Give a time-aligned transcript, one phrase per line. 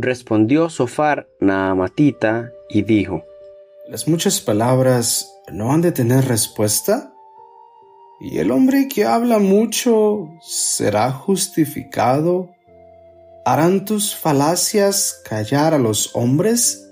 [0.00, 3.24] Respondió Sofar Naamatita y dijo,
[3.88, 7.12] ¿Las muchas palabras no han de tener respuesta?
[8.20, 12.48] ¿Y el hombre que habla mucho será justificado?
[13.44, 16.88] ¿Harán tus falacias callar a los hombres?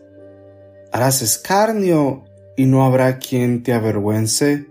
[0.91, 2.25] ¿Harás escarnio
[2.57, 4.67] y no habrá quien te avergüence?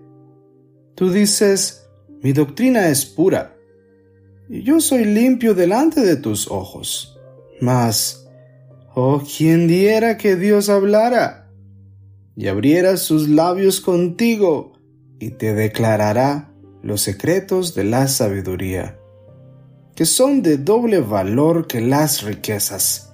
[0.95, 1.87] Tú dices,
[2.21, 3.55] mi doctrina es pura,
[4.49, 7.17] y yo soy limpio delante de tus ojos.
[7.61, 8.24] Mas,
[8.97, 11.51] Oh, quien diera que Dios hablara
[12.33, 14.71] y abriera sus labios contigo
[15.19, 18.97] y te declarará los secretos de la sabiduría,
[19.95, 23.13] que son de doble valor que las riquezas.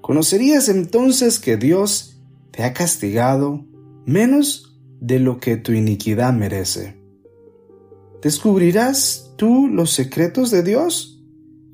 [0.00, 2.20] Conocerías entonces que Dios
[2.50, 3.64] te ha castigado
[4.06, 7.00] menos de lo que tu iniquidad merece.
[8.22, 11.17] ¿Descubrirás tú los secretos de Dios?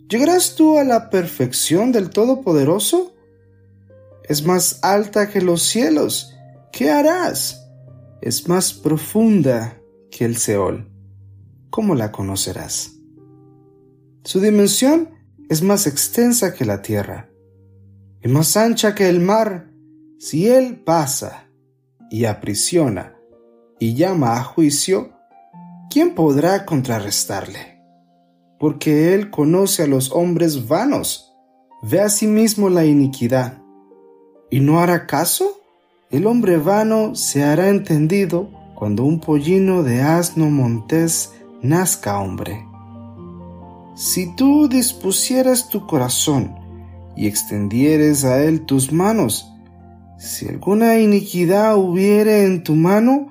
[0.09, 3.15] ¿Llegarás tú a la perfección del Todopoderoso?
[4.23, 6.35] Es más alta que los cielos.
[6.73, 7.67] ¿Qué harás?
[8.21, 9.81] Es más profunda
[10.11, 10.91] que el Seol.
[11.71, 12.93] ¿Cómo la conocerás?
[14.25, 15.11] Su dimensión
[15.49, 17.31] es más extensa que la tierra
[18.23, 19.71] y más ancha que el mar.
[20.19, 21.49] Si él pasa
[22.11, 23.17] y aprisiona
[23.79, 25.13] y llama a juicio,
[25.91, 27.74] ¿quién podrá contrarrestarle?
[28.59, 31.33] Porque Él conoce a los hombres vanos,
[31.83, 33.63] ve a sí mismo la iniquidad.
[34.51, 35.61] ¿Y no hará caso?
[36.11, 42.65] El hombre vano se hará entendido cuando un pollino de asno montés nazca hombre.
[43.95, 46.55] Si tú dispusieras tu corazón
[47.17, 49.51] y extendieres a él tus manos,
[50.19, 53.29] si alguna iniquidad hubiere en tu mano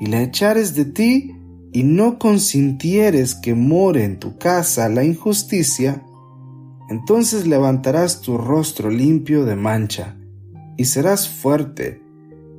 [0.00, 1.36] y la echares de ti,
[1.74, 6.04] y no consintieres que more en tu casa la injusticia,
[6.88, 10.14] entonces levantarás tu rostro limpio de mancha,
[10.76, 12.00] y serás fuerte,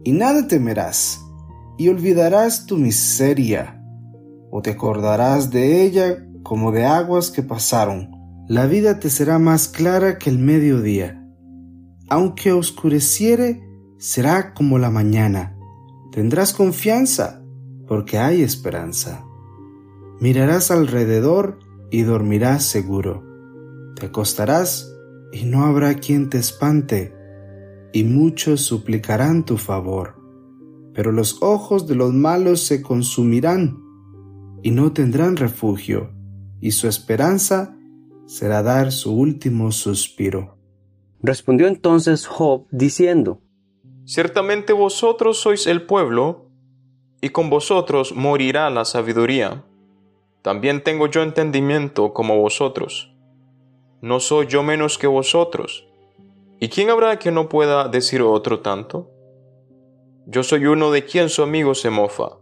[0.04, 1.22] y nada temerás,
[1.78, 3.82] y olvidarás tu miseria,
[4.52, 8.12] o te acordarás de ella como de aguas que pasaron.
[8.50, 11.26] La vida te será más clara que el mediodía.
[12.10, 13.64] Aunque oscureciere,
[13.98, 15.58] será como la mañana.
[16.12, 17.45] Tendrás confianza
[17.88, 19.26] porque hay esperanza.
[20.20, 21.60] Mirarás alrededor
[21.92, 23.24] y dormirás seguro.
[23.96, 24.92] Te acostarás
[25.32, 27.14] y no habrá quien te espante,
[27.94, 30.16] y muchos suplicarán tu favor.
[30.94, 33.82] Pero los ojos de los malos se consumirán,
[34.64, 36.12] y no tendrán refugio,
[36.62, 37.78] y su esperanza
[38.26, 40.58] será dar su último suspiro.
[41.22, 43.42] Respondió entonces Job diciendo,
[44.06, 46.45] Ciertamente vosotros sois el pueblo
[47.22, 49.64] y con vosotros morirá la sabiduría.
[50.42, 53.12] También tengo yo entendimiento como vosotros.
[54.02, 55.88] No soy yo menos que vosotros.
[56.60, 59.10] ¿Y quién habrá que no pueda decir otro tanto?
[60.28, 62.38] Yo soy uno de quien su amigo se mofa,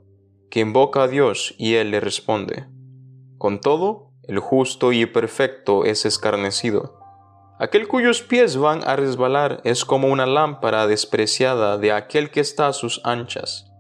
[0.49, 2.65] que invoca a Dios y él le responde.
[3.37, 6.99] Con todo, el justo y perfecto es escarnecido.
[7.59, 12.67] Aquel cuyos pies van a resbalar es como una lámpara despreciada de aquel que está
[12.67, 13.72] a sus anchas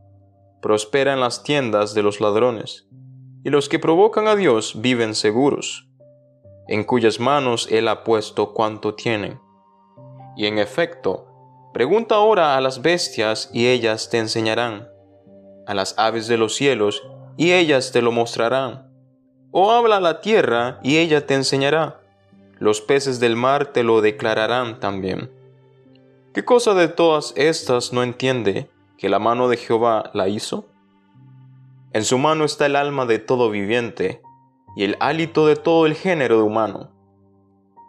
[0.63, 2.87] prospera en las tiendas de los ladrones,
[3.43, 5.89] y los que provocan a Dios viven seguros,
[6.69, 9.41] en cuyas manos Él ha puesto cuanto tienen.
[10.37, 11.27] Y en efecto,
[11.73, 14.87] pregunta ahora a las bestias y ellas te enseñarán,
[15.67, 17.03] a las aves de los cielos
[17.35, 18.89] y ellas te lo mostrarán,
[19.51, 21.99] o habla a la tierra y ella te enseñará,
[22.57, 25.29] los peces del mar te lo declararán también.
[26.33, 28.69] ¿Qué cosa de todas estas no entiende
[29.03, 30.69] que la mano de Jehová la hizo?
[31.91, 34.21] En su mano está el alma de todo viviente
[34.77, 36.89] y el hálito de todo el género de humano.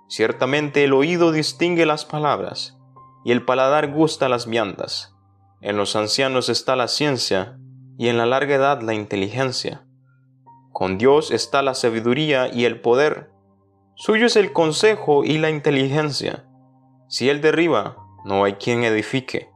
[0.08, 2.76] Ciertamente el oído distingue las palabras
[3.24, 5.14] y el paladar gusta las viandas.
[5.60, 7.60] En los ancianos está la ciencia
[7.96, 9.86] y en la larga edad la inteligencia.
[10.72, 13.30] Con Dios está la sabiduría y el poder.
[13.94, 16.44] Suyo es el consejo y la inteligencia.
[17.06, 19.53] Si Él derriba, no hay quien edifique.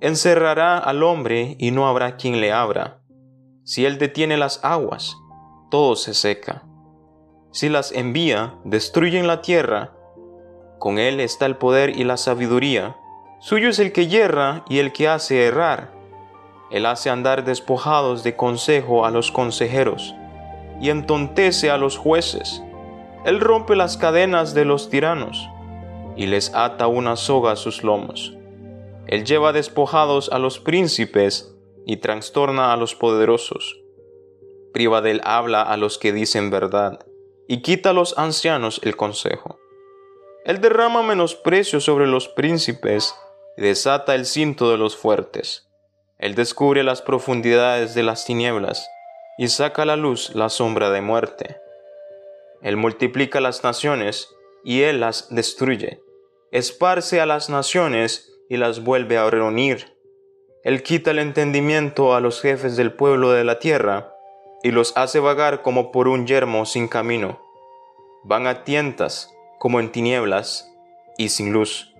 [0.00, 3.00] Encerrará al hombre y no habrá quien le abra.
[3.64, 5.16] Si él detiene las aguas,
[5.72, 6.62] todo se seca.
[7.50, 9.92] Si las envía, destruyen la tierra.
[10.78, 12.96] Con él está el poder y la sabiduría.
[13.40, 15.90] Suyo es el que yerra y el que hace errar.
[16.70, 20.14] Él hace andar despojados de consejo a los consejeros
[20.80, 22.62] y entontece a los jueces.
[23.24, 25.48] Él rompe las cadenas de los tiranos
[26.16, 28.37] y les ata una soga a sus lomos.
[29.08, 31.54] Él lleva despojados a los príncipes
[31.86, 33.80] y trastorna a los poderosos.
[34.74, 37.00] Priva del habla a los que dicen verdad
[37.48, 39.58] y quita a los ancianos el consejo.
[40.44, 43.14] Él derrama menosprecio sobre los príncipes
[43.56, 45.66] y desata el cinto de los fuertes.
[46.18, 48.86] Él descubre las profundidades de las tinieblas
[49.38, 51.56] y saca a la luz la sombra de muerte.
[52.60, 54.28] Él multiplica las naciones
[54.64, 56.02] y él las destruye.
[56.52, 59.96] Esparce a las naciones y las vuelve a reunir.
[60.64, 64.14] Él quita el entendimiento a los jefes del pueblo de la tierra
[64.62, 67.40] y los hace vagar como por un yermo sin camino.
[68.24, 70.72] Van a tientas como en tinieblas
[71.16, 71.94] y sin luz,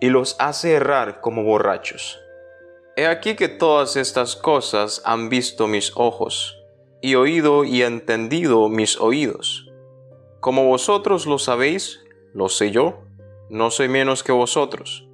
[0.00, 2.20] y los hace errar como borrachos.
[2.96, 6.60] He aquí que todas estas cosas han visto mis ojos,
[7.00, 9.70] y oído y entendido mis oídos.
[10.40, 12.00] Como vosotros lo sabéis,
[12.32, 13.02] lo sé yo,
[13.50, 15.08] no soy menos que vosotros,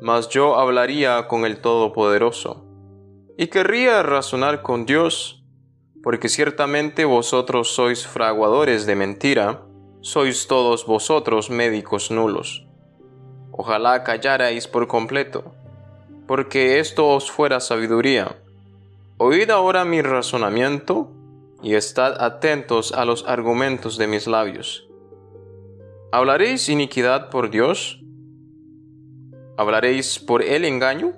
[0.00, 2.64] mas yo hablaría con el Todopoderoso,
[3.36, 5.42] y querría razonar con Dios,
[6.02, 9.62] porque ciertamente vosotros sois fraguadores de mentira,
[10.00, 12.66] sois todos vosotros médicos nulos.
[13.52, 15.44] Ojalá callarais por completo,
[16.26, 18.36] porque esto os fuera sabiduría.
[19.18, 21.10] Oíd ahora mi razonamiento,
[21.62, 24.88] y estad atentos a los argumentos de mis labios.
[26.12, 28.00] ¿Hablaréis iniquidad por Dios?
[29.56, 31.12] ¿Hablaréis por el engaño?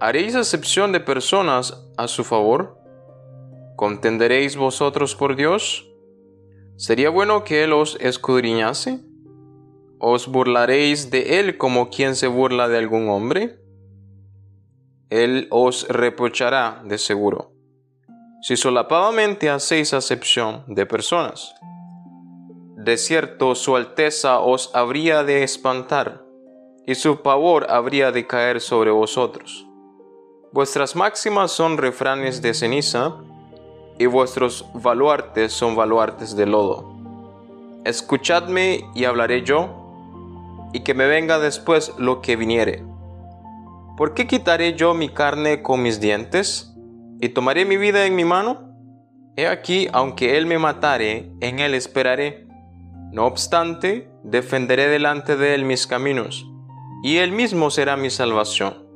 [0.00, 2.78] ¿Haréis acepción de personas a su favor?
[3.76, 5.88] ¿Contenderéis vosotros por Dios?
[6.76, 9.00] ¿Sería bueno que Él os escudriñase?
[9.98, 13.60] ¿Os burlaréis de Él como quien se burla de algún hombre?
[15.10, 17.54] Él os reprochará de seguro
[18.44, 21.54] si solapadamente hacéis acepción de personas.
[22.76, 26.23] De cierto, su alteza os habría de espantar,
[26.86, 29.66] y su pavor habría de caer sobre vosotros.
[30.52, 33.14] Vuestras máximas son refranes de ceniza,
[33.98, 36.92] y vuestros baluartes son baluartes de lodo.
[37.84, 39.68] Escuchadme y hablaré yo,
[40.72, 42.84] y que me venga después lo que viniere.
[43.96, 46.74] ¿Por qué quitaré yo mi carne con mis dientes?
[47.24, 48.70] y tomaré mi vida en mi mano?
[49.36, 52.46] He aquí, aunque él me matare, en él esperaré.
[53.12, 56.46] No obstante, defenderé delante de él mis caminos,
[57.04, 58.88] y él mismo será mi salvación.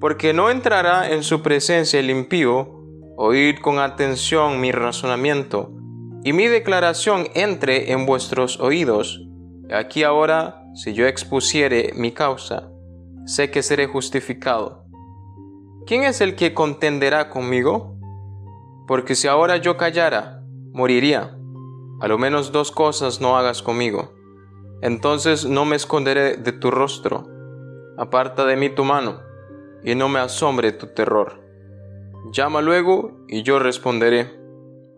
[0.00, 2.80] Porque no entrará en su presencia el impío,
[3.18, 5.72] oíd con atención mi razonamiento,
[6.24, 9.20] y mi declaración entre en vuestros oídos.
[9.70, 12.70] Aquí ahora, si yo expusiere mi causa,
[13.26, 14.82] sé que seré justificado
[15.86, 17.96] ¿quién es el que contenderá conmigo?
[18.86, 20.42] Porque si ahora yo callara,
[20.72, 21.36] moriría.
[22.00, 24.12] A lo menos dos cosas no hagas conmigo.
[24.80, 27.31] Entonces no me esconderé de tu rostro.
[28.02, 29.20] Aparta de mí tu mano,
[29.84, 31.40] y no me asombre tu terror.
[32.32, 34.28] Llama luego, y yo responderé,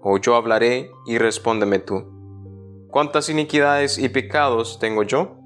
[0.01, 2.87] o yo hablaré, y respóndeme tú.
[2.89, 5.37] ¿Cuántas iniquidades y pecados tengo yo?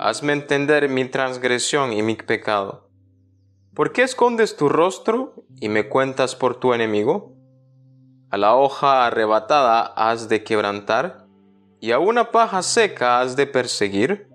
[0.00, 2.88] Hazme entender mi transgresión y mi pecado
[3.76, 7.36] ¿Por qué escondes tu rostro y me cuentas por tu enemigo?
[8.28, 11.28] A la hoja arrebatada has de quebrantar,
[11.78, 14.31] y a una paja seca has de perseguir.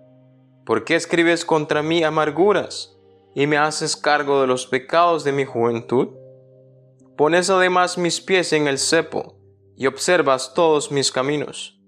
[0.68, 3.00] ¿Por qué escribes contra mí amarguras
[3.34, 6.10] y me haces cargo de los pecados de mi juventud?
[7.16, 9.38] Pones además mis pies en el cepo
[9.78, 11.80] y observas todos mis caminos,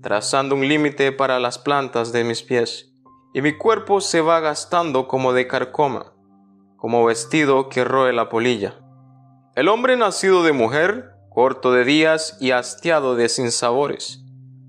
[0.00, 2.94] trazando un límite para las plantas de mis pies,
[3.34, 6.14] y mi cuerpo se va gastando como de carcoma
[6.82, 8.80] como vestido que roe la polilla.
[9.54, 14.24] El hombre nacido de mujer, corto de días y hastiado de sinsabores,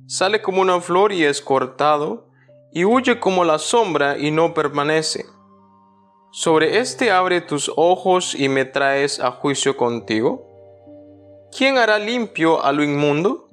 [0.05, 2.29] sale como una flor y es cortado,
[2.74, 5.25] y huye como la sombra y no permanece.
[6.32, 10.48] Sobre éste abre tus ojos y me traes a juicio contigo.
[11.56, 13.50] ¿Quién hará limpio a lo inmundo?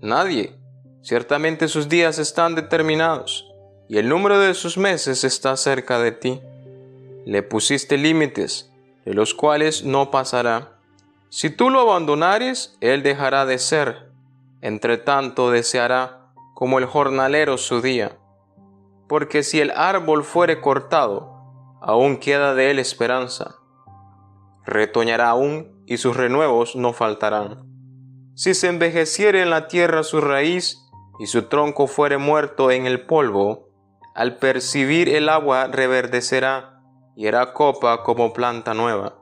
[0.00, 0.56] Nadie.
[1.02, 3.46] Ciertamente sus días están determinados,
[3.88, 6.40] y el número de sus meses está cerca de ti
[7.24, 8.70] le pusiste límites,
[9.04, 10.78] de los cuales no pasará.
[11.28, 14.10] Si tú lo abandonares, él dejará de ser.
[14.62, 18.18] Entre tanto deseará, como el jornalero su día.
[19.10, 21.32] Porque si el árbol fuere cortado,
[21.80, 23.56] aún queda de él esperanza.
[24.64, 27.64] Retoñará aún, y sus renuevos no faltarán.
[28.36, 30.78] Si se envejeciere en la tierra su raíz,
[31.18, 33.68] y su tronco fuere muerto en el polvo,
[34.14, 36.80] al percibir el agua reverdecerá
[37.16, 39.16] y era copa como planta nueva.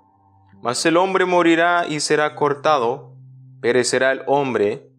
[0.61, 3.15] Mas el hombre morirá y será cortado,
[3.63, 4.93] perecerá el hombre,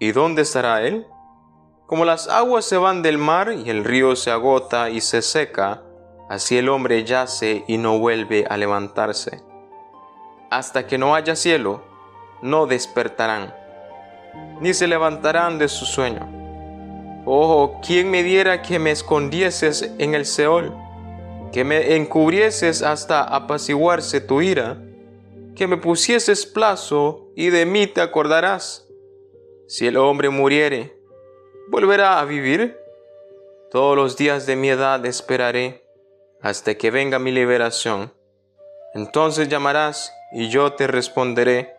[0.00, 1.06] ¿y dónde estará él?
[1.88, 5.82] Como las aguas se van del mar y el río se agota y se seca,
[6.28, 9.42] así el hombre yace y no vuelve a levantarse.
[10.50, 11.82] Hasta que no haya cielo,
[12.42, 13.54] no despertarán,
[14.60, 16.38] ni se levantarán de su sueño
[17.24, 20.74] Oh, ¿quién me diera que me escondieses en el Seol?
[21.52, 24.82] Que me encubrieses hasta apaciguarse tu ira,
[25.56, 28.86] que me pusieses plazo y de mí te acordarás.
[29.66, 30.97] Si el hombre muriere,
[31.68, 32.78] ¿volverá a vivir?
[33.70, 35.84] Todos los días de mi edad esperaré
[36.40, 38.12] hasta que venga mi liberación.
[38.94, 41.76] Entonces llamarás y yo te responderé.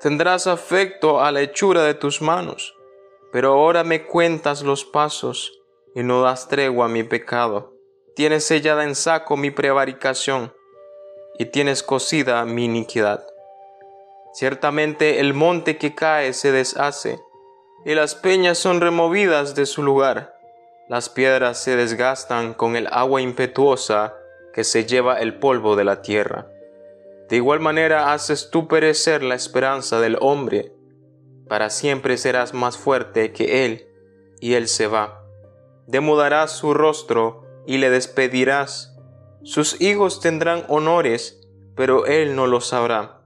[0.00, 2.74] Tendrás afecto a la hechura de tus manos,
[3.30, 5.52] pero ahora me cuentas los pasos
[5.94, 7.74] y no das tregua a mi pecado.
[8.16, 10.54] Tienes sellada en saco mi prevaricación
[11.38, 13.26] y tienes cosida mi iniquidad.
[14.32, 17.20] Ciertamente el monte que cae se deshace
[17.84, 20.38] y las peñas son removidas de su lugar.
[20.88, 24.14] Las piedras se desgastan con el agua impetuosa
[24.52, 26.48] que se lleva el polvo de la tierra.
[27.28, 30.72] De igual manera haces tú perecer la esperanza del hombre.
[31.46, 33.86] Para siempre serás más fuerte que él,
[34.40, 35.24] y él se va.
[35.86, 38.96] Demudarás su rostro y le despedirás.
[39.42, 43.22] Sus hijos tendrán honores, pero él no lo sabrá.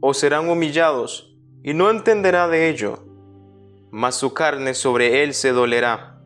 [0.00, 3.13] O serán humillados, y no entenderá de ello.
[3.96, 6.16] Mas su carne sobre él se dolerá,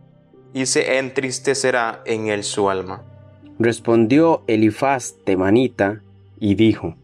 [0.54, 3.02] y se entristecerá en él su alma.
[3.58, 6.00] Respondió Elifaz temanita
[6.40, 6.94] y dijo,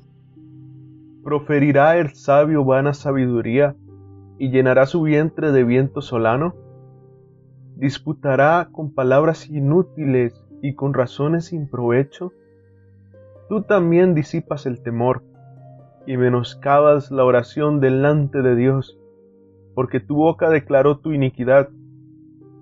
[1.23, 3.77] ¿Proferirá el sabio vana sabiduría
[4.39, 6.55] y llenará su vientre de viento solano?
[7.77, 12.33] ¿Disputará con palabras inútiles y con razones sin provecho?
[13.51, 15.23] Tú también disipas el temor
[16.07, 18.99] y menoscabas la oración delante de Dios,
[19.75, 21.69] porque tu boca declaró tu iniquidad,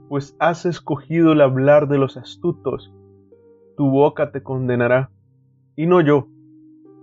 [0.08, 2.92] pues has escogido el hablar de los astutos,
[3.76, 5.10] tu boca te condenará,
[5.76, 6.28] y no yo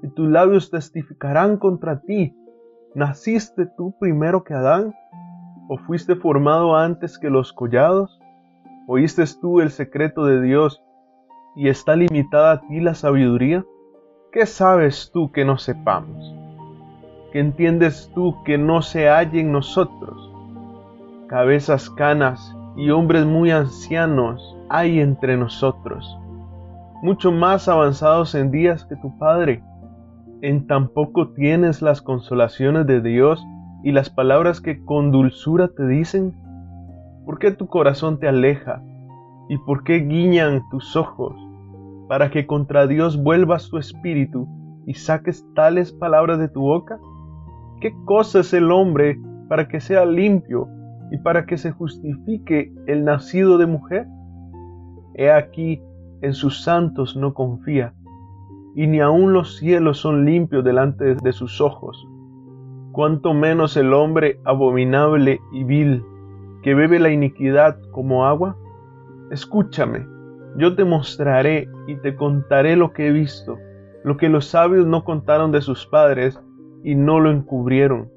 [0.01, 2.34] y tus labios testificarán contra ti.
[2.96, 4.94] ¿Naciste tú primero que Adán?
[5.68, 8.20] ¿O fuiste formado antes que los collados?
[8.88, 10.82] ¿Oíste tú el secreto de Dios
[11.56, 13.63] y está limitada a ti la sabiduría?
[14.32, 16.38] ¿Qué sabes tú que no sepamos?
[17.32, 20.32] ¿Qué entiendes tú que no se halle en nosotros?
[21.28, 26.18] Cabezas canas y hombres muy ancianos hay entre nosotros,
[27.02, 29.64] mucho más avanzados en días que tu Padre
[30.42, 33.46] en tan poco tienes las consolaciones de Dios
[33.84, 36.34] y las palabras que con dulzura te dicen?
[37.26, 38.82] ¿Por qué tu corazón te aleja?
[39.50, 41.36] ¿Y por qué guiñan tus ojos?
[42.08, 44.48] Para que contra Dios vuelvas tu espíritu
[44.86, 46.98] y saques tales palabras de tu boca?
[47.82, 49.18] ¿Qué cosa es el hombre
[49.48, 50.68] para que sea limpio
[51.12, 54.06] y para que se justifique el nacido de mujer?
[55.16, 55.82] He aquí,
[56.22, 57.94] en sus santos no confía
[58.76, 62.08] y ni aun los cielos son limpios delante de sus ojos.
[62.92, 66.04] Cuanto menos el hombre abominable y vil,
[66.64, 68.58] que bebe la iniquidad como agua.
[69.32, 70.06] Escúchame,
[70.58, 73.58] yo te mostraré y te contaré lo que he visto,
[74.04, 76.40] lo que los sabios no contaron de sus padres
[76.84, 78.10] y no lo encubrieron,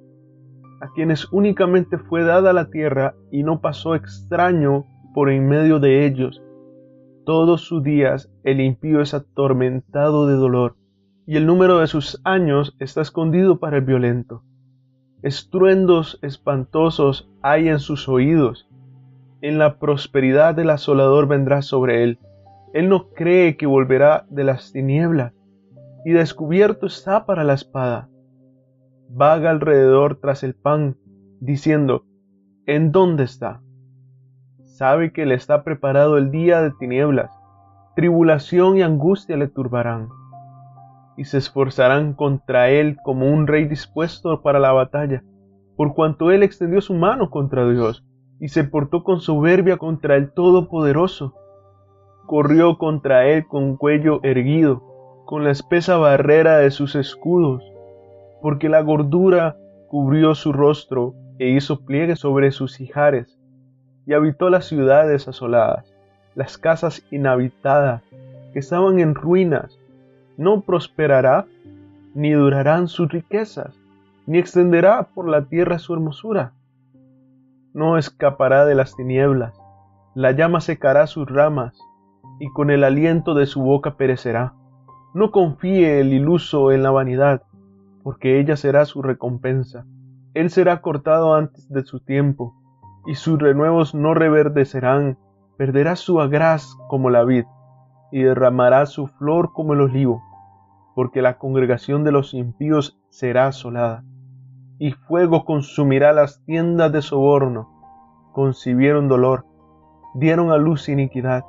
[0.80, 6.06] a quienes únicamente fue dada la tierra y no pasó extraño por en medio de
[6.06, 6.42] ellos,
[7.24, 10.74] todos sus días el impío es atormentado de dolor,
[11.24, 14.42] y el número de sus años está escondido para el violento.
[15.22, 18.68] Estruendos espantosos hay en sus oídos.
[19.40, 22.18] En la prosperidad del asolador vendrá sobre él.
[22.74, 25.32] Él no cree que volverá de las tinieblas,
[26.04, 28.08] y descubierto está para la espada.
[29.14, 30.96] Vaga alrededor tras el pan,
[31.38, 32.06] diciendo,
[32.64, 33.60] ¿En dónde está?
[34.64, 37.30] sabe que le está preparado el día de tinieblas,
[37.94, 40.08] tribulación y angustia le turbarán,
[41.18, 45.22] y se esforzarán contra él como un rey dispuesto para la batalla,
[45.76, 48.02] por cuanto él extendió su mano contra Dios,
[48.40, 51.34] y se portó con soberbia contra el Todopoderoso.
[52.26, 54.82] Corrió contra él con cuello erguido,
[55.26, 57.62] con la espesa barrera de sus escudos,
[58.42, 59.56] porque la gordura
[59.88, 63.38] cubrió su rostro e hizo pliegue sobre sus hijares
[64.04, 65.94] y habitó las ciudades asoladas,
[66.34, 68.02] las casas inhabitadas
[68.52, 69.78] que estaban en ruinas.
[70.36, 71.46] No prosperará,
[72.14, 73.74] ni durarán sus riquezas,
[74.26, 76.52] ni extenderá por la tierra su hermosura.
[77.72, 79.54] No escapará de las tinieblas,
[80.14, 81.78] la llama secará sus ramas,
[82.40, 84.54] y con el aliento de su boca perecerá.
[85.14, 87.42] No confíe el iluso en la vanidad,
[88.02, 89.84] porque ella será su recompensa.
[90.34, 92.54] Él será cortado antes de su tiempo,
[93.06, 95.18] y sus renuevos no reverdecerán,
[95.56, 97.44] perderá su agraz como la vid,
[98.10, 100.22] y derramará su flor como el olivo,
[100.94, 104.04] porque la congregación de los impíos será asolada,
[104.78, 107.68] y fuego consumirá las tiendas de soborno,
[108.32, 109.46] concibieron dolor,
[110.14, 111.44] dieron a luz iniquidad,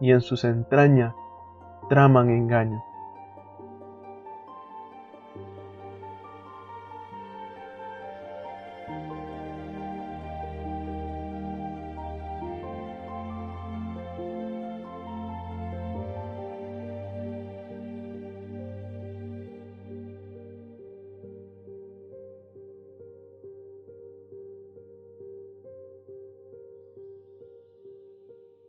[0.00, 1.14] y en sus entrañas
[1.88, 2.82] traman engaño.